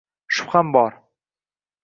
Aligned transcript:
Shubham 0.27 0.73
bor! 0.73 0.97